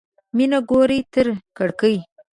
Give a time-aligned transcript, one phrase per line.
[0.35, 1.27] مېمه ګوري تر
[1.57, 1.97] کړکۍ.